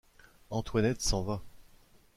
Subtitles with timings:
[0.49, 1.43] Antoinette s'en va.